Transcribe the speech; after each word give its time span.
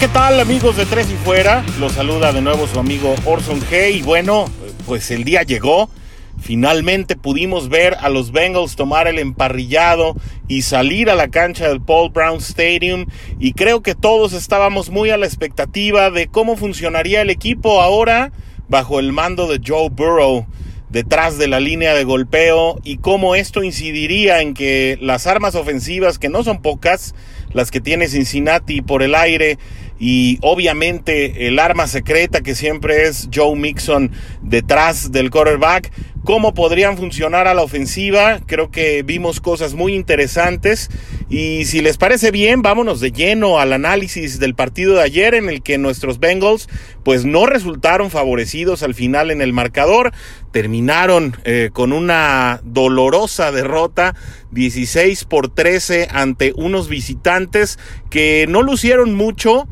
¿qué 0.00 0.08
tal 0.08 0.40
amigos 0.40 0.78
de 0.78 0.86
Tres 0.86 1.10
y 1.10 1.14
Fuera? 1.14 1.62
Los 1.78 1.92
saluda 1.92 2.32
de 2.32 2.40
nuevo 2.40 2.66
su 2.66 2.78
amigo 2.78 3.14
Orson 3.26 3.60
G. 3.60 3.92
Y 3.92 4.00
bueno, 4.00 4.46
pues 4.86 5.10
el 5.10 5.24
día 5.24 5.42
llegó. 5.42 5.90
Finalmente 6.40 7.16
pudimos 7.16 7.68
ver 7.68 7.98
a 8.00 8.08
los 8.08 8.32
Bengals 8.32 8.76
tomar 8.76 9.08
el 9.08 9.18
emparrillado 9.18 10.16
y 10.48 10.62
salir 10.62 11.10
a 11.10 11.14
la 11.14 11.28
cancha 11.28 11.68
del 11.68 11.82
Paul 11.82 12.12
Brown 12.12 12.38
Stadium 12.38 13.08
y 13.38 13.52
creo 13.52 13.82
que 13.82 13.94
todos 13.94 14.32
estábamos 14.32 14.88
muy 14.88 15.10
a 15.10 15.18
la 15.18 15.26
expectativa 15.26 16.10
de 16.10 16.28
cómo 16.28 16.56
funcionaría 16.56 17.20
el 17.20 17.28
equipo 17.28 17.82
ahora 17.82 18.32
bajo 18.70 19.00
el 19.00 19.12
mando 19.12 19.48
de 19.48 19.60
Joe 19.62 19.90
Burrow 19.90 20.46
detrás 20.90 21.38
de 21.38 21.46
la 21.46 21.60
línea 21.60 21.94
de 21.94 22.04
golpeo 22.04 22.80
y 22.84 22.98
cómo 22.98 23.34
esto 23.34 23.62
incidiría 23.62 24.40
en 24.40 24.54
que 24.54 24.98
las 25.00 25.26
armas 25.26 25.54
ofensivas, 25.54 26.18
que 26.18 26.28
no 26.28 26.42
son 26.42 26.62
pocas, 26.62 27.14
las 27.52 27.70
que 27.70 27.80
tiene 27.80 28.08
Cincinnati 28.08 28.82
por 28.82 29.02
el 29.02 29.14
aire 29.14 29.58
y 30.00 30.38
obviamente 30.40 31.46
el 31.46 31.58
arma 31.58 31.86
secreta 31.86 32.40
que 32.40 32.54
siempre 32.54 33.06
es 33.06 33.28
Joe 33.32 33.54
Mixon 33.54 34.10
detrás 34.40 35.12
del 35.12 35.30
quarterback, 35.30 35.92
cómo 36.24 36.54
podrían 36.54 36.96
funcionar 36.96 37.46
a 37.46 37.54
la 37.54 37.62
ofensiva. 37.62 38.40
Creo 38.46 38.70
que 38.70 39.02
vimos 39.02 39.40
cosas 39.40 39.74
muy 39.74 39.94
interesantes 39.94 40.88
y 41.28 41.66
si 41.66 41.82
les 41.82 41.98
parece 41.98 42.30
bien, 42.30 42.62
vámonos 42.62 43.00
de 43.00 43.12
lleno 43.12 43.60
al 43.60 43.74
análisis 43.74 44.38
del 44.38 44.54
partido 44.54 44.94
de 44.94 45.02
ayer 45.02 45.34
en 45.34 45.50
el 45.50 45.62
que 45.62 45.76
nuestros 45.76 46.18
Bengals 46.18 46.68
pues 47.04 47.26
no 47.26 47.44
resultaron 47.44 48.10
favorecidos 48.10 48.82
al 48.82 48.94
final 48.94 49.30
en 49.30 49.42
el 49.42 49.52
marcador, 49.52 50.12
terminaron 50.50 51.36
eh, 51.44 51.68
con 51.74 51.92
una 51.92 52.60
dolorosa 52.64 53.52
derrota 53.52 54.14
16 54.50 55.24
por 55.24 55.48
13 55.52 56.08
ante 56.10 56.54
unos 56.56 56.88
visitantes 56.88 57.78
que 58.08 58.46
no 58.48 58.62
lucieron 58.62 59.14
mucho. 59.14 59.68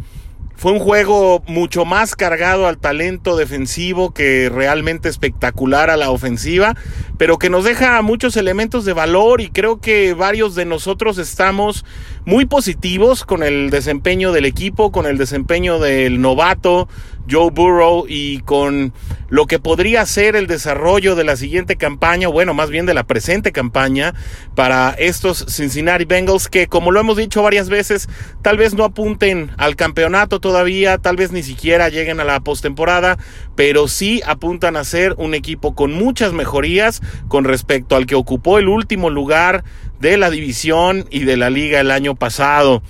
Fue 0.58 0.72
un 0.72 0.80
juego 0.80 1.40
mucho 1.46 1.84
más 1.84 2.16
cargado 2.16 2.66
al 2.66 2.78
talento 2.78 3.36
defensivo 3.36 4.12
que 4.12 4.50
realmente 4.52 5.08
espectacular 5.08 5.88
a 5.88 5.96
la 5.96 6.10
ofensiva, 6.10 6.74
pero 7.16 7.38
que 7.38 7.48
nos 7.48 7.62
deja 7.62 8.02
muchos 8.02 8.36
elementos 8.36 8.84
de 8.84 8.92
valor 8.92 9.40
y 9.40 9.50
creo 9.50 9.80
que 9.80 10.14
varios 10.14 10.56
de 10.56 10.64
nosotros 10.64 11.18
estamos 11.18 11.84
muy 12.24 12.44
positivos 12.44 13.24
con 13.24 13.44
el 13.44 13.70
desempeño 13.70 14.32
del 14.32 14.46
equipo, 14.46 14.90
con 14.90 15.06
el 15.06 15.16
desempeño 15.16 15.78
del 15.78 16.20
novato 16.20 16.88
Joe 17.30 17.50
Burrow 17.50 18.06
y 18.08 18.40
con 18.40 18.92
lo 19.28 19.46
que 19.46 19.58
podría 19.58 20.06
ser 20.06 20.36
el 20.36 20.46
desarrollo 20.46 21.14
de 21.14 21.24
la 21.24 21.36
siguiente 21.36 21.76
campaña, 21.76 22.28
bueno, 22.28 22.54
más 22.54 22.70
bien 22.70 22.86
de 22.86 22.94
la 22.94 23.04
presente 23.04 23.52
campaña 23.52 24.14
para 24.54 24.90
estos 24.98 25.44
Cincinnati 25.48 26.04
Bengals 26.04 26.48
que, 26.48 26.66
como 26.66 26.90
lo 26.90 27.00
hemos 27.00 27.16
dicho 27.16 27.42
varias 27.42 27.68
veces, 27.68 28.08
tal 28.42 28.56
vez 28.56 28.74
no 28.74 28.84
apunten 28.84 29.50
al 29.58 29.76
campeonato 29.76 30.40
todavía, 30.40 30.98
tal 30.98 31.16
vez 31.16 31.32
ni 31.32 31.42
siquiera 31.42 31.88
lleguen 31.88 32.20
a 32.20 32.24
la 32.24 32.40
postemporada, 32.40 33.18
pero 33.54 33.88
sí 33.88 34.22
apuntan 34.26 34.76
a 34.76 34.84
ser 34.84 35.14
un 35.18 35.34
equipo 35.34 35.74
con 35.74 35.92
muchas 35.92 36.32
mejorías 36.32 37.02
con 37.28 37.44
respecto 37.44 37.96
al 37.96 38.06
que 38.06 38.14
ocupó 38.14 38.58
el 38.58 38.68
último 38.68 39.10
lugar 39.10 39.64
de 40.00 40.16
la 40.16 40.30
división 40.30 41.06
y 41.10 41.24
de 41.24 41.36
la 41.36 41.50
liga 41.50 41.80
el 41.80 41.90
año 41.90 42.14
pasado. 42.14 42.82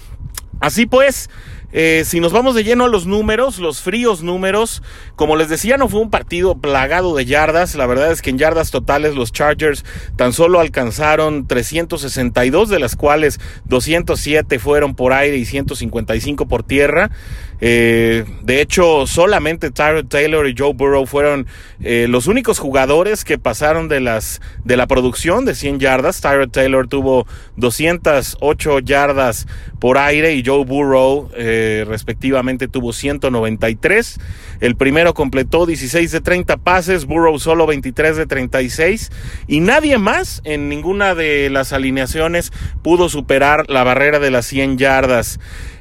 Así 0.60 0.86
pues, 0.86 1.30
eh, 1.70 2.02
si 2.06 2.20
nos 2.20 2.32
vamos 2.32 2.54
de 2.54 2.64
lleno 2.64 2.84
a 2.84 2.88
los 2.88 3.06
números, 3.06 3.58
los 3.58 3.82
fríos 3.82 4.22
números, 4.22 4.82
como 5.16 5.36
les 5.36 5.50
decía, 5.50 5.76
no 5.76 5.88
fue 5.88 6.00
un 6.00 6.10
partido 6.10 6.56
plagado 6.56 7.14
de 7.14 7.26
yardas. 7.26 7.74
La 7.74 7.86
verdad 7.86 8.10
es 8.10 8.22
que 8.22 8.30
en 8.30 8.38
yardas 8.38 8.70
totales 8.70 9.14
los 9.14 9.32
Chargers 9.32 9.84
tan 10.16 10.32
solo 10.32 10.60
alcanzaron 10.60 11.46
362, 11.46 12.70
de 12.70 12.78
las 12.78 12.96
cuales 12.96 13.38
207 13.66 14.58
fueron 14.58 14.94
por 14.94 15.12
aire 15.12 15.36
y 15.36 15.44
155 15.44 16.46
por 16.48 16.62
tierra. 16.62 17.10
Eh, 17.60 18.24
de 18.42 18.60
hecho, 18.60 19.06
solamente 19.06 19.70
Tyrod 19.70 20.06
Taylor 20.06 20.48
y 20.48 20.54
Joe 20.56 20.74
Burrow 20.74 21.06
fueron 21.06 21.46
eh, 21.82 22.06
los 22.08 22.26
únicos 22.26 22.58
jugadores 22.58 23.24
que 23.24 23.38
pasaron 23.38 23.88
de, 23.88 24.00
las, 24.00 24.40
de 24.64 24.76
la 24.76 24.86
producción 24.86 25.44
de 25.44 25.54
100 25.54 25.80
yardas. 25.80 26.20
Tyrod 26.20 26.50
Taylor 26.50 26.88
tuvo 26.88 27.26
208 27.56 28.78
yardas 28.80 29.46
por 29.80 29.98
aire 29.98 30.34
y 30.34 30.44
Joe 30.44 30.64
Burrow 30.64 31.30
eh, 31.36 31.84
respectivamente 31.86 32.68
tuvo 32.68 32.92
193. 32.92 34.20
El 34.60 34.76
primero 34.76 35.14
completó 35.14 35.66
16 35.66 36.10
de 36.10 36.20
30 36.20 36.56
pases, 36.58 37.06
Burrow 37.06 37.38
solo 37.38 37.66
23 37.66 38.16
de 38.16 38.26
36 38.26 39.10
y 39.46 39.60
nadie 39.60 39.98
más 39.98 40.40
en 40.44 40.68
ninguna 40.68 41.14
de 41.14 41.50
las 41.50 41.72
alineaciones 41.72 42.52
pudo 42.82 43.08
superar 43.08 43.68
la 43.68 43.84
barrera 43.84 44.18
de 44.18 44.30
las 44.30 44.46
100 44.46 44.78
yardas. 44.78 45.38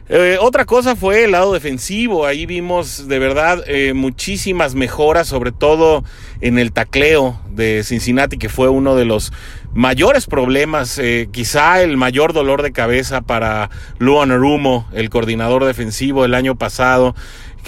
Eh, 0.10 0.38
otra 0.40 0.64
cosa 0.64 0.96
fue 0.96 1.26
el 1.26 1.32
lado 1.32 1.54
defensivo. 1.54 2.26
Ahí 2.26 2.46
vimos 2.46 3.08
de 3.08 3.20
verdad 3.20 3.64
eh, 3.68 3.94
muchísimas 3.94 4.74
mejoras, 4.74 5.28
sobre 5.28 5.52
todo 5.52 6.04
en 6.40 6.58
el 6.58 6.72
tacleo 6.72 7.40
de 7.50 7.84
Cincinnati, 7.84 8.38
que 8.38 8.48
fue 8.48 8.70
uno 8.70 8.96
de 8.96 9.04
los 9.04 9.34
mayores 9.74 10.26
problemas, 10.26 10.98
eh, 10.98 11.28
quizá 11.32 11.82
el 11.82 11.98
mayor 11.98 12.32
dolor 12.32 12.62
de 12.62 12.72
cabeza 12.72 13.22
para 13.22 13.70
Luan 14.00 14.30
Rumo, 14.30 14.88
el 14.94 15.10
coordinador 15.10 15.66
defensivo 15.66 16.24
el 16.24 16.36
año 16.36 16.56
pasado 16.56 17.14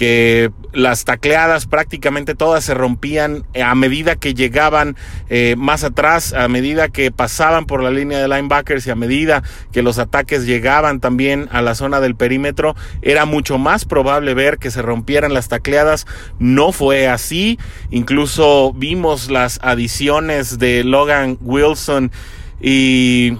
que 0.00 0.50
las 0.72 1.04
tacleadas 1.04 1.66
prácticamente 1.66 2.34
todas 2.34 2.64
se 2.64 2.72
rompían 2.72 3.44
a 3.62 3.74
medida 3.74 4.16
que 4.16 4.32
llegaban 4.32 4.96
eh, 5.28 5.56
más 5.58 5.84
atrás, 5.84 6.32
a 6.32 6.48
medida 6.48 6.88
que 6.88 7.12
pasaban 7.12 7.66
por 7.66 7.82
la 7.82 7.90
línea 7.90 8.18
de 8.18 8.26
linebackers 8.26 8.86
y 8.86 8.90
a 8.90 8.94
medida 8.94 9.42
que 9.72 9.82
los 9.82 9.98
ataques 9.98 10.46
llegaban 10.46 11.00
también 11.00 11.50
a 11.52 11.60
la 11.60 11.74
zona 11.74 12.00
del 12.00 12.14
perímetro, 12.14 12.74
era 13.02 13.26
mucho 13.26 13.58
más 13.58 13.84
probable 13.84 14.32
ver 14.32 14.56
que 14.56 14.70
se 14.70 14.80
rompieran 14.80 15.34
las 15.34 15.48
tacleadas. 15.48 16.06
No 16.38 16.72
fue 16.72 17.06
así, 17.06 17.58
incluso 17.90 18.72
vimos 18.72 19.30
las 19.30 19.58
adiciones 19.62 20.58
de 20.58 20.82
Logan 20.82 21.36
Wilson 21.42 22.10
y 22.58 23.36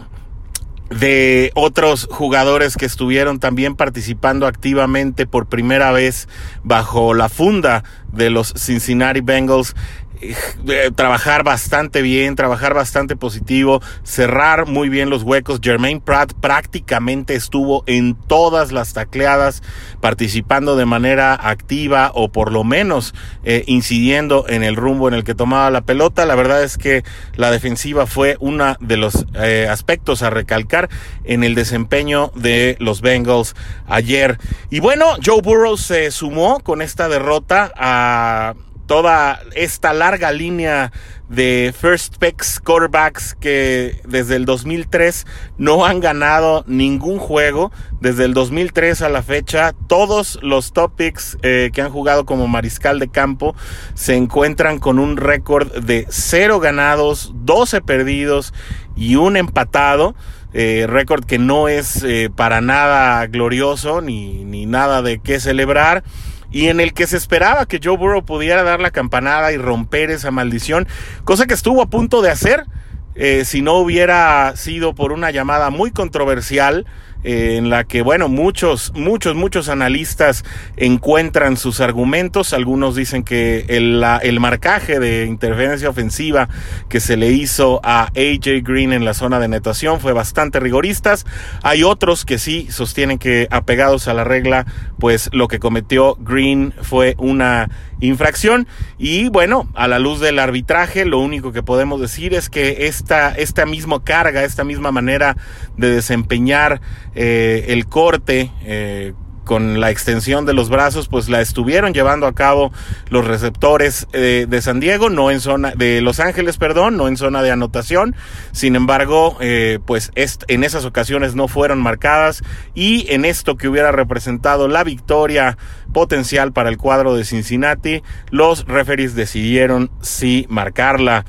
de 0.90 1.52
otros 1.54 2.08
jugadores 2.10 2.76
que 2.76 2.84
estuvieron 2.84 3.38
también 3.38 3.76
participando 3.76 4.46
activamente 4.46 5.24
por 5.26 5.46
primera 5.46 5.92
vez 5.92 6.28
bajo 6.64 7.14
la 7.14 7.28
funda 7.28 7.84
de 8.12 8.28
los 8.28 8.52
Cincinnati 8.56 9.20
Bengals 9.20 9.76
eh, 10.22 10.90
trabajar 10.94 11.44
bastante 11.44 12.02
bien, 12.02 12.36
trabajar 12.36 12.74
bastante 12.74 13.16
positivo, 13.16 13.80
cerrar 14.02 14.66
muy 14.66 14.88
bien 14.88 15.08
los 15.08 15.22
huecos. 15.22 15.60
Jermaine 15.62 16.00
Pratt 16.00 16.34
prácticamente 16.34 17.34
estuvo 17.34 17.84
en 17.86 18.14
todas 18.14 18.70
las 18.70 18.92
tacleadas, 18.92 19.62
participando 20.00 20.76
de 20.76 20.84
manera 20.84 21.34
activa 21.34 22.10
o 22.14 22.30
por 22.30 22.52
lo 22.52 22.64
menos 22.64 23.14
eh, 23.44 23.64
incidiendo 23.66 24.46
en 24.48 24.62
el 24.62 24.76
rumbo 24.76 25.08
en 25.08 25.14
el 25.14 25.24
que 25.24 25.34
tomaba 25.34 25.70
la 25.70 25.80
pelota. 25.80 26.26
La 26.26 26.34
verdad 26.34 26.62
es 26.62 26.76
que 26.76 27.02
la 27.34 27.50
defensiva 27.50 28.06
fue 28.06 28.36
uno 28.40 28.76
de 28.80 28.96
los 28.96 29.26
eh, 29.34 29.68
aspectos 29.70 30.22
a 30.22 30.30
recalcar 30.30 30.90
en 31.24 31.44
el 31.44 31.54
desempeño 31.54 32.30
de 32.34 32.76
los 32.78 33.00
Bengals 33.00 33.54
ayer. 33.86 34.38
Y 34.68 34.80
bueno, 34.80 35.16
Joe 35.24 35.40
Burrow 35.40 35.76
se 35.76 36.10
sumó 36.10 36.60
con 36.60 36.82
esta 36.82 37.08
derrota 37.08 37.72
a 37.74 38.54
toda 38.90 39.38
esta 39.54 39.92
larga 39.92 40.32
línea 40.32 40.90
de 41.28 41.72
first 41.78 42.16
picks 42.16 42.58
quarterbacks 42.58 43.36
que 43.38 44.00
desde 44.04 44.34
el 44.34 44.46
2003 44.46 45.28
no 45.58 45.86
han 45.86 46.00
ganado 46.00 46.64
ningún 46.66 47.20
juego. 47.20 47.70
Desde 48.00 48.24
el 48.24 48.34
2003 48.34 49.02
a 49.02 49.08
la 49.08 49.22
fecha, 49.22 49.74
todos 49.86 50.40
los 50.42 50.72
top 50.72 50.96
picks 50.96 51.38
eh, 51.42 51.70
que 51.72 51.82
han 51.82 51.92
jugado 51.92 52.26
como 52.26 52.48
mariscal 52.48 52.98
de 52.98 53.06
campo 53.06 53.54
se 53.94 54.16
encuentran 54.16 54.80
con 54.80 54.98
un 54.98 55.16
récord 55.16 55.72
de 55.72 56.06
0 56.08 56.58
ganados, 56.58 57.30
12 57.44 57.82
perdidos 57.82 58.52
y 58.96 59.14
un 59.14 59.36
empatado. 59.36 60.16
Eh, 60.52 60.86
récord 60.88 61.24
que 61.24 61.38
no 61.38 61.68
es 61.68 62.02
eh, 62.02 62.28
para 62.34 62.60
nada 62.60 63.24
glorioso 63.28 64.00
ni, 64.00 64.42
ni 64.42 64.66
nada 64.66 65.00
de 65.00 65.20
qué 65.20 65.38
celebrar 65.38 66.02
y 66.50 66.68
en 66.68 66.80
el 66.80 66.92
que 66.92 67.06
se 67.06 67.16
esperaba 67.16 67.66
que 67.66 67.80
Joe 67.82 67.96
Burrow 67.96 68.24
pudiera 68.24 68.62
dar 68.62 68.80
la 68.80 68.90
campanada 68.90 69.52
y 69.52 69.56
romper 69.56 70.10
esa 70.10 70.30
maldición, 70.30 70.86
cosa 71.24 71.46
que 71.46 71.54
estuvo 71.54 71.82
a 71.82 71.90
punto 71.90 72.22
de 72.22 72.30
hacer 72.30 72.66
eh, 73.14 73.44
si 73.44 73.60
no 73.60 73.74
hubiera 73.74 74.54
sido 74.56 74.94
por 74.94 75.12
una 75.12 75.30
llamada 75.30 75.70
muy 75.70 75.90
controversial 75.90 76.86
en 77.22 77.70
la 77.70 77.84
que, 77.84 78.02
bueno, 78.02 78.28
muchos, 78.28 78.92
muchos, 78.94 79.34
muchos 79.34 79.68
analistas 79.68 80.44
encuentran 80.76 81.56
sus 81.56 81.80
argumentos. 81.80 82.52
Algunos 82.52 82.96
dicen 82.96 83.22
que 83.22 83.66
el, 83.68 84.04
el 84.22 84.40
marcaje 84.40 84.98
de 84.98 85.26
interferencia 85.26 85.88
ofensiva 85.88 86.48
que 86.88 87.00
se 87.00 87.16
le 87.16 87.30
hizo 87.30 87.80
a 87.84 88.04
AJ 88.16 88.62
Green 88.62 88.92
en 88.92 89.04
la 89.04 89.14
zona 89.14 89.38
de 89.38 89.48
netación 89.48 90.00
fue 90.00 90.12
bastante 90.12 90.60
rigoristas. 90.60 91.26
Hay 91.62 91.82
otros 91.82 92.24
que 92.24 92.38
sí 92.38 92.68
sostienen 92.70 93.18
que, 93.18 93.48
apegados 93.50 94.08
a 94.08 94.14
la 94.14 94.24
regla, 94.24 94.66
pues 94.98 95.30
lo 95.32 95.48
que 95.48 95.58
cometió 95.58 96.16
Green 96.20 96.72
fue 96.82 97.14
una 97.18 97.68
infracción. 98.00 98.66
Y 98.98 99.28
bueno, 99.28 99.68
a 99.74 99.88
la 99.88 99.98
luz 99.98 100.20
del 100.20 100.38
arbitraje, 100.38 101.04
lo 101.04 101.18
único 101.18 101.52
que 101.52 101.62
podemos 101.62 102.00
decir 102.00 102.34
es 102.34 102.50
que 102.50 102.86
esta, 102.86 103.32
esta 103.32 103.66
misma 103.66 104.02
carga, 104.02 104.44
esta 104.44 104.64
misma 104.64 104.92
manera 104.92 105.36
de 105.76 105.90
desempeñar 105.90 106.80
eh, 107.14 107.66
el 107.68 107.86
corte, 107.86 108.50
eh, 108.64 109.14
con 109.50 109.80
la 109.80 109.90
extensión 109.90 110.46
de 110.46 110.52
los 110.52 110.68
brazos, 110.68 111.08
pues 111.08 111.28
la 111.28 111.40
estuvieron 111.40 111.92
llevando 111.92 112.28
a 112.28 112.36
cabo 112.36 112.72
los 113.08 113.26
receptores 113.26 114.06
eh, 114.12 114.46
de 114.48 114.62
San 114.62 114.78
Diego, 114.78 115.10
no 115.10 115.32
en 115.32 115.40
zona 115.40 115.72
de 115.74 116.00
Los 116.02 116.20
Ángeles, 116.20 116.56
perdón, 116.56 116.96
no 116.96 117.08
en 117.08 117.16
zona 117.16 117.42
de 117.42 117.50
anotación. 117.50 118.14
Sin 118.52 118.76
embargo, 118.76 119.36
eh, 119.40 119.80
pues 119.84 120.12
en 120.14 120.62
esas 120.62 120.84
ocasiones 120.84 121.34
no 121.34 121.48
fueron 121.48 121.82
marcadas 121.82 122.44
y 122.76 123.12
en 123.12 123.24
esto 123.24 123.56
que 123.56 123.66
hubiera 123.66 123.90
representado 123.90 124.68
la 124.68 124.84
victoria 124.84 125.58
potencial 125.92 126.52
para 126.52 126.68
el 126.68 126.78
cuadro 126.78 127.16
de 127.16 127.24
Cincinnati, 127.24 128.04
los 128.30 128.66
referees 128.66 129.16
decidieron 129.16 129.90
sí 130.00 130.46
marcarla. 130.48 131.24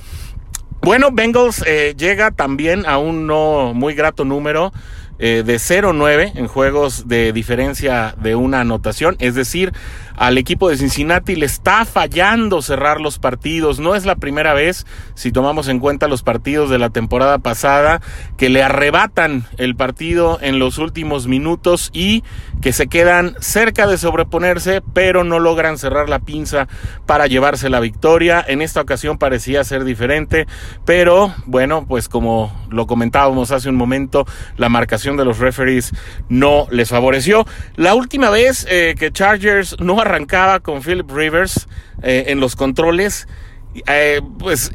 Bueno, 0.83 1.09
Bengals 1.12 1.63
eh, 1.65 1.95
llega 1.97 2.29
también 2.29 2.85
a 2.85 3.00
un 3.00 3.25
no 3.25 3.73
muy 3.73 3.95
grato 3.95 4.25
número 4.25 4.71
eh, 5.23 5.44
de 5.45 5.56
0-9 5.57 6.31
en 6.33 6.47
juegos 6.47 7.07
de 7.07 7.31
diferencia 7.31 8.15
de 8.18 8.33
una 8.33 8.62
anotación. 8.62 9.15
Es 9.19 9.35
decir, 9.35 9.71
al 10.18 10.38
equipo 10.38 10.69
de 10.69 10.77
Cincinnati 10.77 11.35
le 11.35 11.45
está 11.45 11.85
fallando 11.85 12.62
cerrar 12.62 13.00
los 13.00 13.19
partidos. 13.19 13.79
No 13.79 13.95
es 13.95 14.06
la 14.06 14.15
primera 14.15 14.53
vez, 14.53 14.85
si 15.13 15.31
tomamos 15.31 15.68
en 15.68 15.79
cuenta 15.79 16.07
los 16.07 16.23
partidos 16.23 16.71
de 16.71 16.79
la 16.79 16.89
temporada 16.89 17.38
pasada, 17.38 18.01
que 18.38 18.50
le 18.50 18.63
arrebatan 18.63 19.45
el 19.57 19.75
partido 19.75 20.39
en 20.41 20.59
los 20.59 20.79
últimos 20.79 21.27
minutos 21.27 21.91
y 21.94 22.23
que 22.62 22.73
se 22.73 22.88
quedan 22.88 23.35
cerca 23.39 23.88
de 23.88 23.97
sobreponerse, 23.97 24.81
pero 24.94 25.23
no 25.23 25.39
logran 25.39 25.77
cerrar 25.77 26.09
la 26.09 26.19
pinza 26.19 26.68
para 27.06 27.27
llevarse 27.27 27.69
la 27.69 27.79
victoria. 27.79 28.44
En 28.47 28.62
esta 28.62 28.81
ocasión 28.81 29.18
parecía 29.18 29.63
ser 29.63 29.83
diferente, 29.83 30.47
pero 30.85 31.33
bueno, 31.45 31.85
pues 31.88 32.09
como 32.09 32.51
lo 32.69 32.88
comentábamos 32.88 33.51
hace 33.51 33.69
un 33.69 33.75
momento, 33.75 34.25
la 34.57 34.69
marcación 34.69 35.10
de 35.17 35.25
los 35.25 35.39
referees 35.39 35.91
no 36.29 36.67
les 36.71 36.89
favoreció. 36.89 37.45
La 37.75 37.95
última 37.95 38.29
vez 38.29 38.65
eh, 38.69 38.95
que 38.97 39.11
Chargers 39.11 39.79
no 39.79 39.99
arrancaba 39.99 40.59
con 40.59 40.81
Philip 40.81 41.09
Rivers 41.09 41.67
eh, 42.01 42.25
en 42.27 42.39
los 42.39 42.55
controles, 42.55 43.27
eh, 43.87 44.21
pues 44.37 44.71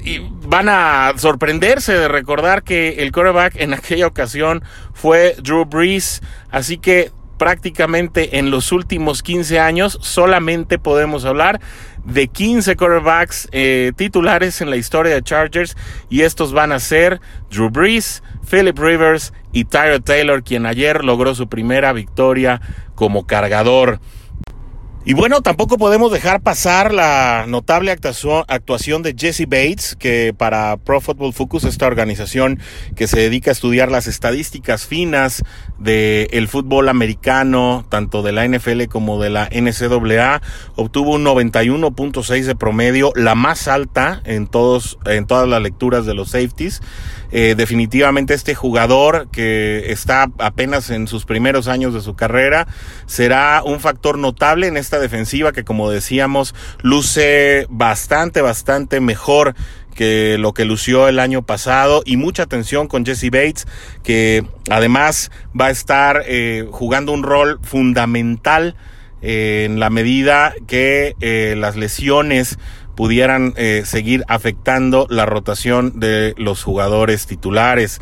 van 0.48 0.68
a 0.68 1.12
sorprenderse 1.16 1.92
de 1.92 2.08
recordar 2.08 2.62
que 2.62 3.02
el 3.02 3.12
quarterback 3.12 3.56
en 3.56 3.74
aquella 3.74 4.06
ocasión 4.06 4.62
fue 4.94 5.36
Drew 5.42 5.64
Brees, 5.66 6.22
así 6.50 6.78
que 6.78 7.10
prácticamente 7.38 8.38
en 8.38 8.50
los 8.50 8.72
últimos 8.72 9.22
15 9.22 9.60
años 9.60 9.98
solamente 10.00 10.78
podemos 10.78 11.24
hablar 11.24 11.60
de 12.04 12.28
15 12.28 12.76
quarterbacks 12.76 13.48
titulares 13.96 14.60
en 14.60 14.70
la 14.70 14.76
historia 14.76 15.14
de 15.14 15.22
Chargers 15.22 15.76
y 16.08 16.22
estos 16.22 16.52
van 16.52 16.72
a 16.72 16.78
ser 16.78 17.20
Drew 17.50 17.68
Brees, 17.68 18.22
Philip 18.48 18.78
Rivers 18.78 19.32
y 19.52 19.64
Tyler 19.64 20.00
Taylor, 20.00 20.42
quien 20.42 20.66
ayer 20.66 21.04
logró 21.04 21.34
su 21.34 21.48
primera 21.48 21.92
victoria 21.92 22.60
como 22.94 23.26
cargador. 23.26 24.00
Y 25.08 25.14
bueno, 25.14 25.41
tampoco 25.41 25.79
podemos 25.79 26.11
dejar 26.11 26.41
pasar 26.41 26.93
la 26.93 27.44
notable 27.47 27.93
actuación 27.93 29.03
de 29.05 29.14
Jesse 29.17 29.47
Bates, 29.47 29.94
que 29.94 30.35
para 30.37 30.76
Pro 30.79 31.00
Football 31.00 31.32
Focus, 31.32 31.62
esta 31.62 31.87
organización 31.87 32.58
que 32.97 33.06
se 33.06 33.20
dedica 33.20 33.53
a 33.53 33.53
estudiar 33.53 33.88
las 33.88 34.08
estadísticas 34.08 34.85
finas 34.85 35.44
del 35.79 36.49
fútbol 36.49 36.88
americano, 36.88 37.87
tanto 37.88 38.23
de 38.23 38.32
la 38.32 38.49
NFL 38.49 38.87
como 38.87 39.23
de 39.23 39.31
la 39.31 39.49
NCAA, 39.53 40.43
obtuvo 40.75 41.14
un 41.14 41.25
91.6 41.25 42.43
de 42.43 42.56
promedio, 42.56 43.12
la 43.14 43.37
más 43.37 43.69
alta 43.69 44.23
en 44.25 44.49
todos 44.49 44.99
en 45.06 45.29
todas 45.29 45.49
las 45.49 45.62
lecturas 45.62 46.05
de 46.05 46.14
los 46.14 46.31
safeties. 46.31 46.82
Eh, 47.32 47.55
definitivamente 47.56 48.34
este 48.34 48.55
jugador 48.55 49.28
que 49.32 49.90
está 49.90 50.31
apenas 50.38 50.90
en 50.90 51.08
sus 51.08 51.25
primeros 51.25 51.67
años 51.67 51.93
de 51.93 52.00
su 52.00 52.14
carrera 52.14 52.69
será 53.06 53.62
un 53.64 53.81
factor 53.81 54.17
notable 54.19 54.69
en 54.69 54.76
esta 54.76 55.00
defensiva 55.00 55.52
que 55.52 55.64
como 55.64 55.90
decíamos 55.90 56.55
luce 56.82 57.67
bastante, 57.69 58.43
bastante 58.43 59.00
mejor 59.00 59.55
que 59.94 60.37
lo 60.38 60.52
que 60.52 60.67
lució 60.67 61.08
el 61.08 61.19
año 61.19 61.43
pasado. 61.43 62.02
Y 62.05 62.17
mucha 62.17 62.44
atención 62.44 62.87
con 62.87 63.05
Jesse 63.05 63.31
Bates 63.31 63.67
que 64.05 64.44
además 64.70 65.31
va 65.58 65.67
a 65.67 65.70
estar 65.70 66.22
eh, 66.26 66.67
jugando 66.70 67.12
un 67.12 67.22
rol 67.22 67.58
fundamental 67.62 68.76
eh, 69.22 69.64
en 69.64 69.81
la 69.81 69.90
medida 69.90 70.55
que 70.69 71.14
las 71.56 71.76
lesiones 71.76 72.58
pudieran 72.96 73.52
eh, 73.56 73.82
seguir 73.84 74.25
afectando 74.26 75.06
la 75.08 75.26
rotación 75.26 76.00
de 76.00 76.34
los 76.37 76.64
jugadores 76.64 77.26
titulares. 77.26 78.00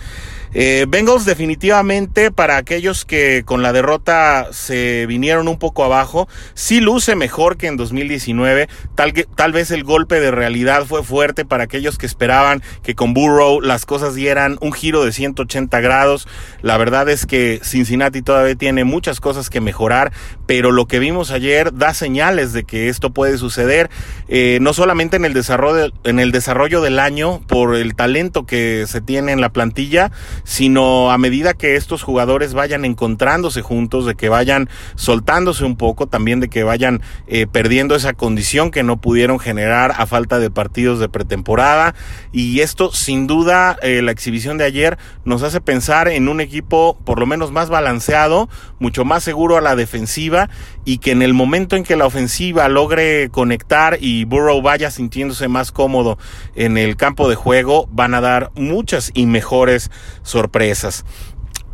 Eh, 0.55 0.87
Bengals 0.89 1.25
definitivamente 1.25 2.31
para 2.31 2.57
aquellos 2.57 3.05
que 3.05 3.43
con 3.45 3.63
la 3.63 3.73
derrota 3.73 4.49
se 4.53 5.05
vinieron 5.07 5.49
un 5.49 5.59
poco 5.59 5.85
abajo, 5.85 6.29
sí 6.55 6.81
luce 6.81 7.17
mejor 7.17 7.57
que 7.57 7.67
en 7.67 7.77
2019. 7.77 8.69
Tal, 8.95 9.13
tal 9.35 9.53
vez 9.53 9.73
el 9.73 9.83
golpe 9.83 10.21
de 10.21 10.31
realidad 10.31 10.85
fue 10.87 11.03
fuerte 11.03 11.45
para 11.45 11.65
aquellos 11.65 11.99
que 11.99 12.07
esperaban 12.07 12.63
que 12.85 12.95
con 12.95 13.15
Burrow 13.15 13.61
las 13.61 13.85
cosas 13.85 14.15
dieran 14.15 14.57
un 14.61 14.73
giro 14.73 15.05
de 15.05 15.13
180 15.13 15.81
grados. 15.81 16.29
La 16.63 16.77
verdad 16.77 17.09
es 17.09 17.27
que 17.27 17.61
Cincinnati 17.63 18.23
todavía 18.23 18.55
tiene 18.55 18.85
muchas 18.85 19.21
cosas 19.21 19.51
que 19.51 19.61
mejorar, 19.61 20.13
pero 20.47 20.71
lo 20.71 20.87
que 20.87 21.01
vimos 21.01 21.33
ayer 21.33 21.75
da 21.75 21.95
señales 21.95 22.53
de 22.53 22.63
que 22.65 22.89
esto 22.89 23.11
puede 23.11 23.39
suceder, 23.39 23.91
eh, 24.29 24.59
no 24.61 24.73
solamente 24.73 25.17
en 25.17 25.25
el 25.25 25.35
desarrollo, 25.35 25.93
en 26.05 26.21
el 26.21 26.31
desarrollo 26.31 26.81
del 26.81 27.01
año 27.01 27.41
por 27.49 27.75
el 27.75 27.97
talento 27.97 28.47
que 28.47 28.85
se 28.87 29.01
tiene 29.01 29.33
en 29.33 29.41
la 29.41 29.49
plantilla, 29.49 30.13
sino 30.45 31.11
a 31.11 31.19
medida 31.19 31.55
que 31.55 31.77
estos 31.77 32.03
jugadores 32.03 32.55
vayan 32.55 32.85
encontrándose 32.85 33.63
juntos, 33.63 34.07
de 34.07 34.15
que 34.15 34.29
vayan 34.29 34.69
soltándose 34.95 35.65
un 35.65 35.77
poco, 35.77 36.07
también 36.07 36.41
de 36.41 36.49
que 36.49 36.63
vayan 36.63 37.03
eh, 37.27 37.47
perdiendo 37.47 37.97
esa 37.97 38.13
condición 38.13 38.71
que 38.71 38.83
no 38.83 39.01
pudieron 39.01 39.39
generar 39.39 39.95
a 39.97 40.07
falta 40.07 40.39
de 40.39 40.51
partidos 40.51 41.01
de 41.01 41.09
pretemporada. 41.09 41.95
Y 42.33 42.61
esto, 42.61 42.93
sin 42.93 43.27
duda, 43.27 43.79
eh, 43.83 44.03
la 44.03 44.13
exhibición 44.13 44.59
de 44.59 44.65
ayer 44.65 44.99
nos 45.25 45.43
hace 45.43 45.61
pensar 45.61 46.09
en 46.09 46.29
un 46.29 46.41
equipo 46.41 46.97
por 47.05 47.19
lo 47.19 47.27
menos 47.27 47.51
más 47.51 47.71
balanceado, 47.71 48.49
mucho 48.79 49.05
más 49.05 49.25
seguro 49.25 49.57
a 49.57 49.61
la 49.61 49.77
defensiva 49.77 50.51
y 50.85 50.99
que 50.99 51.13
en 51.13 51.23
el 51.23 51.35
momento 51.35 51.77
en 51.77 51.85
que 51.85 51.97
la 51.97 52.07
ofensiva 52.07 52.69
logre 52.69 53.31
conectar 53.31 53.99
y 54.01 54.25
Burrow 54.25 54.61
vaya 54.61 54.91
sintiéndose 54.91 55.49
más 55.49 55.73
cómodo 55.73 56.19
en 56.55 56.77
el 56.77 56.97
campo 56.97 57.29
de 57.29 57.35
juego, 57.35 57.89
van 57.91 58.15
a 58.15 58.21
dar 58.21 58.51
muchas 58.55 59.11
y 59.15 59.27
mejores 59.27 59.91
sorpresas. 60.35 61.05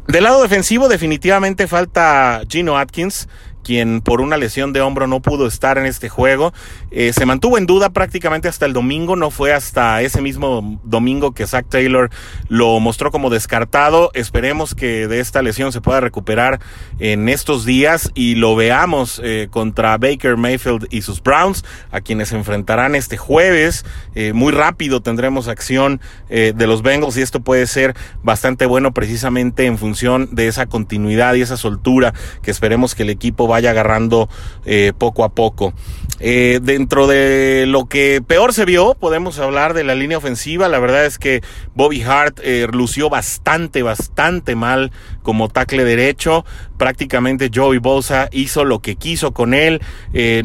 Del 0.07 0.25
lado 0.25 0.43
defensivo 0.43 0.89
definitivamente 0.89 1.67
falta 1.67 2.43
Gino 2.47 2.77
Atkins 2.77 3.29
quien 3.63 4.01
por 4.01 4.21
una 4.21 4.37
lesión 4.37 4.73
de 4.73 4.81
hombro 4.81 5.07
no 5.07 5.21
pudo 5.21 5.47
estar 5.47 5.79
en 5.79 5.87
este 5.87 6.09
juego. 6.09 6.53
Eh, 6.91 7.13
se 7.13 7.27
mantuvo 7.27 7.59
en 7.59 7.67
duda 7.67 7.91
prácticamente 7.91 8.49
hasta 8.49 8.67
el 8.67 8.73
domingo, 8.73 9.17
no 9.17 9.31
fue 9.31 9.53
hasta 9.53 10.03
ese 10.03 10.21
mismo 10.21 10.81
domingo 10.85 11.33
que 11.33 11.47
Zach 11.47 11.67
Taylor 11.69 12.11
lo 12.49 12.81
mostró 12.81 13.11
como 13.11 13.31
descartado. 13.31 14.11
Esperemos 14.15 14.75
que 14.75 15.09
de 15.09 15.21
esta 15.21 15.43
lesión 15.43 15.73
se 15.73 15.81
pueda 15.81 16.01
recuperar 16.01 16.61
en 16.99 17.29
estos 17.29 17.65
días 17.65 18.11
y 18.15 18.35
lo 18.35 18.57
veamos 18.57 19.21
eh, 19.23 19.49
contra 19.51 19.99
Baker 19.99 20.37
Mayfield 20.37 20.87
y 20.91 21.03
sus 21.03 21.23
Browns, 21.23 21.65
a 21.91 22.01
quienes 22.01 22.29
se 22.29 22.37
enfrentarán 22.37 22.95
este 22.95 23.17
jueves. 23.17 23.85
Eh, 24.15 24.33
muy 24.33 24.53
rápido 24.53 25.01
tendremos 25.01 25.49
acción 25.49 26.01
de 26.29 26.67
los 26.67 26.83
Bengals 26.83 27.17
y 27.17 27.23
esto 27.23 27.41
puede 27.41 27.67
ser 27.67 27.95
bastante 28.23 28.67
bueno 28.67 28.93
precisamente 28.93 29.67
en 29.67 29.79
función 29.79 30.29
de 30.33 30.47
esa 30.47 30.67
continuidad 30.67 31.35
y 31.35 31.43
esa 31.43 31.57
soltura 31.57 32.15
que 32.43 32.51
esperemos 32.51 32.95
que 32.95 33.03
el 33.03 33.11
equipo 33.11 33.49
vaya 33.51 33.71
agarrando 33.71 34.29
eh, 34.65 34.93
poco 34.97 35.25
a 35.25 35.29
poco. 35.29 35.75
Eh, 36.23 36.61
dentro 36.63 37.07
de 37.07 37.65
lo 37.67 37.87
que 37.87 38.23
peor 38.27 38.53
se 38.53 38.67
vio, 38.67 38.95
podemos 38.95 39.39
hablar 39.39 39.73
de 39.73 39.85
la 39.85 39.95
línea 39.95 40.19
ofensiva. 40.19 40.69
La 40.69 40.79
verdad 40.79 41.07
es 41.07 41.19
que 41.19 41.43
Bobby 41.75 42.03
Hart 42.03 42.41
eh, 42.43 42.67
lució 42.71 43.09
bastante, 43.09 43.83
bastante 43.83 44.55
mal 44.55 44.93
como 45.23 45.49
tackle 45.49 45.85
derecho. 45.85 46.45
Prácticamente 46.77 47.51
Joey 47.55 47.79
Bosa 47.79 48.29
hizo 48.33 48.65
lo 48.65 48.81
que 48.81 48.97
quiso 48.97 49.33
con 49.33 49.55
él. 49.55 49.81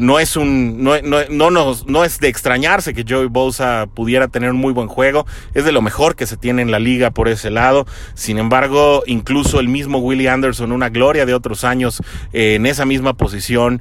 no 0.00 0.18
es 0.18 0.36
un, 0.36 0.82
no, 0.82 1.00
no, 1.02 1.18
no, 1.30 1.50
nos, 1.50 1.86
no 1.86 2.04
es 2.04 2.20
de 2.20 2.28
extrañarse 2.28 2.94
que 2.94 3.04
Joey 3.08 3.28
Bosa 3.28 3.86
pudiera 3.92 4.28
tener 4.28 4.50
un 4.50 4.58
muy 4.58 4.72
buen 4.72 4.88
juego. 4.88 5.26
Es 5.54 5.64
de 5.64 5.72
lo 5.72 5.82
mejor 5.82 6.16
que 6.16 6.26
se 6.26 6.36
tiene 6.36 6.62
en 6.62 6.70
la 6.70 6.78
liga 6.78 7.10
por 7.10 7.28
ese 7.28 7.50
lado. 7.50 7.86
Sin 8.14 8.38
embargo, 8.38 9.02
incluso 9.06 9.60
el 9.60 9.68
mismo 9.68 9.98
Willie 9.98 10.28
Anderson, 10.28 10.72
una 10.72 10.90
gloria 10.90 11.26
de 11.26 11.34
otros 11.34 11.64
años 11.64 12.02
en 12.32 12.66
esa 12.66 12.84
misma 12.84 13.14
posición 13.14 13.80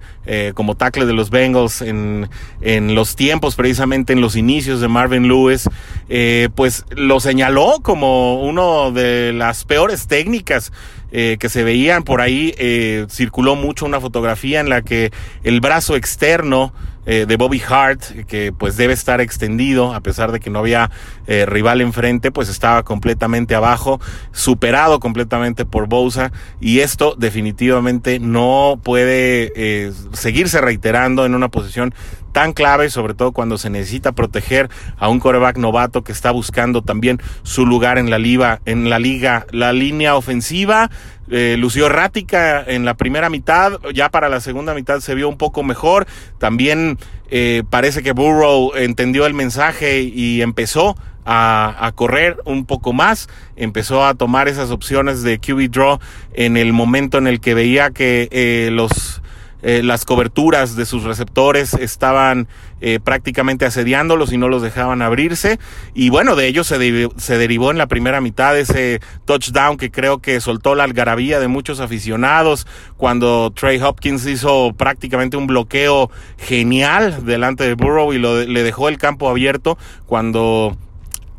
como 0.54 0.75
tackle 0.75 1.06
de 1.06 1.14
los 1.14 1.30
Bengals 1.30 1.82
en, 1.82 2.30
en 2.62 2.96
los 2.96 3.16
tiempos, 3.16 3.56
precisamente 3.56 4.14
en 4.14 4.22
los 4.22 4.36
inicios 4.36 4.82
de 4.82 4.88
Marvin 4.88 5.28
Lewis, 5.28 5.70
eh, 6.10 6.50
pues 6.56 6.86
lo 6.90 7.20
señaló 7.20 7.80
como 7.82 8.42
uno 8.42 8.92
de 8.92 9.34
las 9.34 9.66
peores 9.66 10.08
técnicas 10.08 10.72
eh, 11.18 11.38
que 11.40 11.48
se 11.48 11.64
veían 11.64 12.04
por 12.04 12.20
ahí. 12.20 12.54
Eh, 12.58 13.06
circuló 13.10 13.56
mucho 13.56 13.86
una 13.86 14.02
fotografía 14.02 14.60
en 14.60 14.68
la 14.68 14.82
que 14.82 15.14
el 15.44 15.62
brazo 15.62 15.96
externo 15.96 16.74
eh, 17.06 17.26
de 17.26 17.38
Bobby 17.38 17.62
Hart, 17.66 18.02
que 18.28 18.52
pues 18.52 18.76
debe 18.76 18.92
estar 18.92 19.22
extendido, 19.22 19.94
a 19.94 20.02
pesar 20.02 20.34
de 20.34 20.42
que 20.42 20.50
no 20.50 20.60
había 20.60 20.92
rival 21.26 21.80
enfrente, 21.80 22.32
pues 22.32 22.50
estaba 22.50 22.84
completamente 22.84 23.56
abajo, 23.56 24.02
superado 24.34 25.00
completamente 25.00 25.64
por 25.64 25.88
Bosa, 25.88 26.34
y 26.60 26.80
esto 26.80 27.16
definitivamente 27.18 28.20
no 28.20 28.78
puede 28.84 29.94
seguirse 30.12 30.60
reiterando 30.60 31.26
en 31.26 31.34
una 31.34 31.48
posición 31.48 31.94
tan 32.36 32.51
clave, 32.51 32.89
sobre 32.89 33.13
todo 33.13 33.32
cuando 33.32 33.58
se 33.58 33.70
necesita 33.70 34.12
proteger 34.12 34.70
a 34.98 35.08
un 35.08 35.22
coreback 35.22 35.56
novato 35.56 36.04
que 36.04 36.12
está 36.12 36.32
buscando 36.32 36.82
también 36.82 37.22
su 37.44 37.65
lugar 37.65 37.98
en 37.98 38.10
la 38.10 38.20
liga, 38.20 38.60
en 38.65 38.89
la 38.89 39.00
liga, 39.00 39.48
la 39.51 39.72
línea 39.72 40.18
ofensiva. 40.18 40.92
Eh, 41.32 41.56
lució 41.58 41.86
errática 41.86 42.62
en 42.62 42.84
la 42.84 42.96
primera 42.96 43.30
mitad, 43.30 43.80
ya 43.94 44.10
para 44.10 44.27
la 44.27 44.42
segunda 44.42 44.74
mitad 44.74 45.00
se 45.00 45.15
vio 45.15 45.30
un 45.30 45.38
poco 45.38 45.63
mejor. 45.63 46.08
También 46.38 46.98
eh, 47.30 47.63
parece 47.70 48.04
que 48.04 48.12
Burrow 48.12 48.74
entendió 48.75 49.25
el 49.27 49.34
mensaje 49.34 50.01
y 50.01 50.42
empezó 50.42 50.98
a, 51.25 51.89
correr 51.96 52.36
un 52.44 52.65
poco 52.65 52.92
más, 52.92 53.30
empezó 53.56 54.06
a 54.06 54.13
tomar 54.13 54.50
esas 54.50 54.72
opciones 54.72 55.24
de 55.24 55.39
QB 55.39 55.72
draw 55.72 56.00
en 56.34 56.58
el 56.58 56.74
momento 56.74 57.18
en 57.18 57.27
el 57.27 57.39
que 57.39 57.54
veía 57.54 57.92
que 57.92 58.27
eh, 58.30 58.72
los 58.74 59.22
eh, 59.62 59.82
las 59.84 60.06
coberturas 60.06 60.76
de 60.76 60.86
sus 60.86 61.04
receptores 61.04 61.74
estaban 61.74 62.48
eh, 62.82 63.00
prácticamente 63.04 63.66
asediándolos 63.66 64.32
y 64.32 64.38
no 64.38 64.48
los 64.48 64.62
dejaban 64.62 65.02
abrirse. 65.02 65.60
Y 65.94 66.10
bueno, 66.10 66.36
de 66.36 66.48
ello 66.48 66.64
se, 66.64 66.78
derivó 66.78 67.72
en 67.72 67.78
la 67.78 67.88
primera 67.88 68.22
mitad 68.22 68.58
ese 68.58 69.00
touchdown 69.26 69.78
que 69.78 69.92
creo 69.92 70.20
que 70.20 70.40
soltó 70.42 70.76
la 70.76 70.84
algarabía 70.84 71.40
de 71.40 71.48
muchos 71.48 71.80
aficionados 71.80 72.68
cuando 72.98 73.52
Trey 73.56 73.82
Hopkins 73.82 74.26
hizo 74.28 74.74
prácticamente 74.78 75.38
un 75.38 75.48
bloqueo 75.48 76.12
genial 76.38 77.26
delante 77.26 77.64
de 77.64 77.74
Burrow 77.74 78.14
y 78.14 78.20
lo, 78.20 78.44
le 78.44 78.64
dejó 78.64 78.90
el 78.90 78.98
campo 78.98 79.30
abierto 79.30 79.78
cuando 80.06 80.78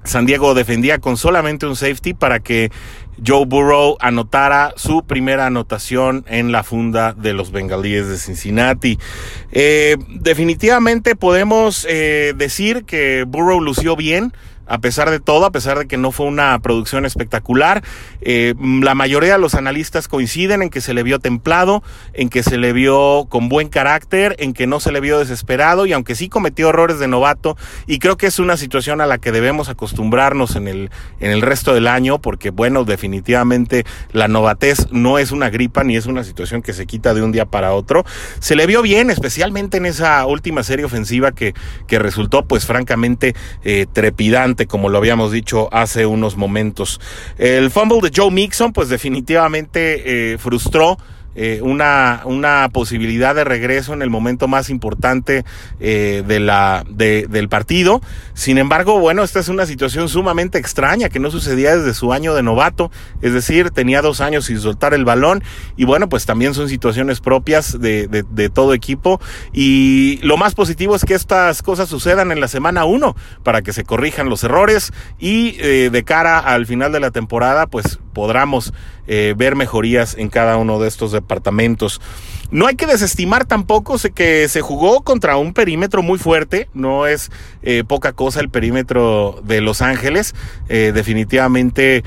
San 0.07 0.25
Diego 0.25 0.55
defendía 0.55 0.99
con 0.99 1.17
solamente 1.17 1.67
un 1.67 1.77
safety 1.77 2.15
para 2.15 2.41
que 2.41 2.71
Joe 3.25 3.47
Burrow 3.47 3.97
anotara 4.01 4.73
su 4.77 5.05
primera 5.05 5.47
anotación 5.47 6.25
en 6.29 6.53
la 6.53 6.63
funda 6.63 7.13
de 7.13 7.33
los 7.33 7.51
bengalíes 7.53 8.09
de 8.09 8.19
Cincinnati. 8.19 8.99
Eh, 9.53 9.97
definitivamente 10.09 11.17
podemos 11.17 11.87
eh, 11.89 12.35
decir 12.37 12.85
que 12.85 13.25
Burrow 13.27 13.61
lució 13.61 13.97
bien 13.97 14.33
a 14.67 14.79
pesar 14.79 15.11
de 15.11 15.21
todo, 15.21 15.47
a 15.47 15.53
pesar 15.53 15.79
de 15.79 15.87
que 15.87 15.97
no 15.97 16.13
fue 16.13 16.27
una 16.27 16.59
producción 16.59 17.07
espectacular. 17.07 17.83
Eh, 18.21 18.55
la 18.59 18.95
mayoría 18.95 19.35
de 19.35 19.39
los 19.39 19.55
analistas 19.55 20.09
coinciden 20.09 20.63
en 20.63 20.71
que 20.71 20.81
se 20.81 20.95
le 20.95 21.03
vio 21.03 21.19
templado, 21.19 21.83
en 22.13 22.29
que 22.29 22.43
se 22.43 22.59
le 22.59 22.73
vio 22.73 23.27
con 23.29 23.49
buen 23.49 23.69
carácter, 23.69 24.35
en 24.39 24.53
que 24.53 24.67
no 24.67 24.81
se 24.81 24.93
le 24.93 25.01
vio 25.01 25.19
desesperado 25.19 25.87
y 25.87 25.93
aunque 25.93 26.15
sí 26.15 26.29
cometió 26.29 26.71
errores 26.71 26.99
de 26.99 27.09
novato 27.09 27.57
y 27.87 27.99
creo 27.99 28.17
que 28.17 28.27
es 28.27 28.39
una 28.39 28.57
situación 28.57 29.01
a 29.01 29.07
la 29.07 29.19
que 29.19 29.33
debemos 29.33 29.69
acostumbrarnos 29.69 30.57
en 30.57 30.69
el, 30.69 30.91
en 31.21 31.31
el 31.31 31.43
resto 31.43 31.73
del 31.73 31.87
año 31.87 32.21
porque 32.21 32.51
bueno, 32.51 32.85
definitivamente 32.85 33.06
la 34.13 34.29
novatez 34.29 34.87
no 34.91 35.19
es 35.19 35.33
una 35.33 35.51
gripa 35.51 35.85
ni 35.85 35.97
es 35.97 36.07
una 36.07 36.25
situación 36.25 36.63
que 36.63 36.73
se 36.73 36.87
quita 36.87 37.15
de 37.15 37.23
un 37.23 37.33
día 37.33 37.47
para 37.47 37.73
otro. 37.73 38.05
Se 38.41 38.57
le 38.57 38.67
vio 38.67 38.83
bien, 38.83 39.11
especialmente 39.11 39.77
en 39.77 39.87
esa 39.87 40.25
última 40.27 40.63
serie 40.63 40.85
ofensiva 40.85 41.33
que, 41.33 41.55
que 41.87 41.99
resultó 41.99 42.47
pues 42.47 42.67
francamente 42.67 43.35
eh, 43.65 43.87
trepidante 43.93 44.67
como 44.67 44.89
lo 44.89 44.99
habíamos 44.99 45.33
dicho 45.33 45.69
hace 45.73 46.07
unos 46.07 46.37
momentos. 46.37 47.01
El 47.39 47.71
fumble 47.71 48.01
de 48.01 48.11
Joe 48.15 48.31
Mixon, 48.31 48.73
pues 48.73 48.89
definitivamente 48.89 50.33
eh, 50.33 50.39
frustró 50.39 50.99
eh, 51.35 51.61
una, 51.63 52.23
una 52.25 52.69
posibilidad 52.73 53.35
de 53.35 53.45
regreso 53.45 53.93
en 53.93 54.01
el 54.01 54.09
momento 54.09 54.49
más 54.49 54.71
importante 54.71 55.45
de 55.79 56.41
la, 56.41 56.85
de, 56.89 57.27
del 57.29 57.49
partido. 57.49 58.01
Sin 58.37 58.59
embargo, 58.59 59.01
bueno, 59.01 59.23
esta 59.23 59.41
es 59.41 59.49
una 59.49 59.65
situación 59.65 60.11
sumamente 60.11 60.59
extraña 60.59 61.09
que 61.09 61.19
no 61.19 61.31
sucedía 61.31 61.75
desde 61.75 61.95
su 61.95 62.13
año 62.13 62.35
de 62.35 62.43
novato, 62.43 62.91
es 63.23 63.33
decir, 63.33 63.71
tenía 63.71 64.03
dos 64.03 64.21
años 64.21 64.45
sin 64.45 64.61
soltar 64.61 64.93
el 64.93 65.07
balón 65.07 65.43
y 65.75 65.87
bueno, 65.87 66.11
pues 66.11 66.27
también 66.27 66.53
son 66.53 66.69
situaciones 66.69 67.21
propias 67.21 67.81
de, 67.81 68.51
todo 68.53 68.75
equipo 68.75 69.23
y 69.55 70.19
lo 70.23 70.37
más 70.37 70.55
positivo 70.55 70.95
es 70.95 71.07
que 71.07 71.15
estas 71.15 71.63
cosas 71.63 71.89
sucedan 71.89 72.31
en 72.31 72.41
la 72.41 72.49
semana 72.49 72.85
uno 72.85 73.17
para 73.43 73.63
que 73.63 73.73
se 73.73 73.85
corrijan 73.85 74.29
los 74.29 74.45
errores 74.45 74.93
y 75.19 75.57
eh, 75.59 75.89
de 75.91 76.05
cara 76.05 76.39
al 76.39 76.67
final 76.67 76.93
de 76.93 77.01
la 77.01 77.13
temporada, 77.13 77.67
pues 77.67 78.01
podamos 78.13 78.75
eh, 79.07 79.35
ver 79.35 79.57
mejorías 79.57 80.15
en 80.19 80.29
cada 80.29 80.59
uno 80.59 80.79
de 80.79 80.89
estos 80.89 81.11
departamentos. 81.13 82.03
No 82.51 82.67
hay 82.67 82.77
que 82.77 82.87
desestimar 82.87 83.45
tampoco 83.45 83.97
que 84.15 84.49
se 84.49 84.61
jugó 84.61 85.03
contra 85.03 85.37
un 85.37 85.53
perímetro 85.53 86.03
muy 86.03 86.19
fuerte, 86.19 86.69
no 86.75 87.07
es 87.07 87.31
eh, 87.63 87.83
poca 87.87 88.13
cosa 88.13 88.26
el 88.35 88.49
perímetro 88.49 89.41
de 89.45 89.61
Los 89.61 89.83
Ángeles. 89.83 90.35
Eh, 90.69 90.91
definitivamente 90.93 92.03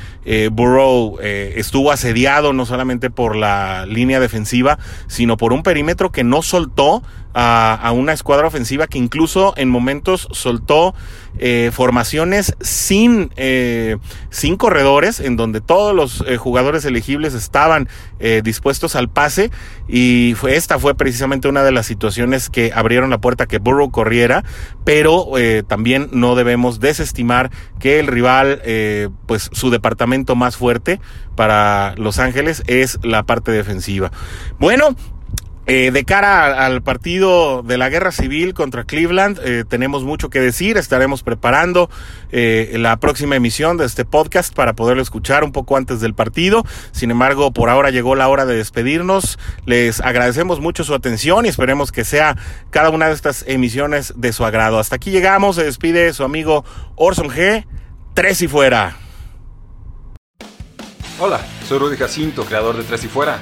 Burrow 0.51 1.17
estuvo 1.21 1.91
asediado 1.91 2.51
no 2.51 2.65
solamente 2.65 3.09
por 3.09 3.37
la 3.37 3.85
línea 3.85 4.19
defensiva, 4.19 4.77
sino 5.07 5.37
por 5.37 5.53
un 5.53 5.63
perímetro 5.63 6.11
que 6.11 6.25
no 6.25 6.41
soltó 6.41 7.01
a, 7.33 7.91
una 7.93 8.13
escuadra 8.13 8.47
ofensiva 8.47 8.87
que 8.87 8.97
incluso 8.97 9.53
en 9.57 9.69
momentos 9.69 10.27
soltó 10.31 10.95
eh, 11.41 11.71
formaciones 11.73 12.53
sin, 12.59 13.31
eh, 13.37 13.95
sin 14.29 14.57
corredores, 14.57 15.21
en 15.21 15.37
donde 15.37 15.61
todos 15.61 15.95
los 15.95 16.21
eh, 16.27 16.35
jugadores 16.35 16.83
elegibles 16.83 17.33
estaban 17.33 17.87
dispuestos 18.43 18.97
al 18.97 19.07
pase 19.07 19.49
y 19.87 20.33
fue, 20.35 20.57
esta 20.57 20.77
fue 20.77 20.93
precisamente 20.93 21.47
una 21.47 21.63
de 21.63 21.71
las 21.71 21.85
situaciones 21.85 22.49
que 22.49 22.73
abrieron 22.75 23.09
la 23.09 23.19
puerta 23.21 23.45
que 23.45 23.59
Burrow 23.59 23.91
corriera, 23.91 24.43
pero 24.83 25.31
también 25.67 26.09
no 26.11 26.35
debemos 26.35 26.81
desestimar 26.81 27.49
que 27.79 28.01
el 28.01 28.07
rival, 28.07 28.61
pues 29.25 29.49
su 29.53 29.69
departamento 29.69 30.35
más 30.35 30.57
fuerte 30.57 30.99
para 31.37 31.95
Los 31.95 32.19
Ángeles 32.19 32.61
es 32.67 32.99
la 33.03 33.23
parte 33.23 33.53
defensiva. 33.53 34.11
Bueno, 34.59 34.97
eh, 35.71 35.91
de 35.91 36.03
cara 36.03 36.65
al 36.65 36.81
partido 36.81 37.61
de 37.61 37.77
la 37.77 37.89
guerra 37.89 38.11
civil 38.11 38.55
contra 38.55 38.85
Cleveland, 38.85 39.39
eh, 39.43 39.65
tenemos 39.69 40.03
mucho 40.03 40.31
que 40.31 40.39
decir. 40.39 40.77
Estaremos 40.77 41.21
preparando 41.21 41.91
eh, 42.31 42.73
la 42.77 42.97
próxima 42.97 43.35
emisión 43.35 43.77
de 43.77 43.85
este 43.85 44.03
podcast 44.03 44.51
para 44.51 44.73
poderlo 44.73 45.03
escuchar 45.03 45.43
un 45.43 45.51
poco 45.51 45.77
antes 45.77 46.01
del 46.01 46.15
partido. 46.15 46.63
Sin 46.91 47.11
embargo, 47.11 47.51
por 47.51 47.69
ahora 47.69 47.91
llegó 47.91 48.15
la 48.15 48.27
hora 48.29 48.47
de 48.47 48.55
despedirnos. 48.55 49.37
Les 49.67 50.01
agradecemos 50.01 50.59
mucho 50.59 50.83
su 50.83 50.95
atención 50.95 51.45
y 51.45 51.49
esperemos 51.49 51.91
que 51.91 52.03
sea 52.03 52.35
cada 52.71 52.89
una 52.89 53.07
de 53.07 53.13
estas 53.13 53.45
emisiones 53.47 54.15
de 54.17 54.33
su 54.33 54.45
agrado. 54.45 54.79
Hasta 54.79 54.95
aquí 54.95 55.11
llegamos. 55.11 55.57
Se 55.57 55.63
despide 55.65 56.13
su 56.13 56.23
amigo 56.23 56.65
Orson 56.95 57.29
G. 57.29 57.67
Tres 58.15 58.41
y 58.41 58.47
fuera. 58.47 58.97
Hola, 61.19 61.41
soy 61.67 61.77
Rudy 61.77 61.97
Jacinto, 61.97 62.45
creador 62.45 62.77
de 62.77 62.83
Tres 62.83 63.03
y 63.03 63.07
Fuera. 63.09 63.41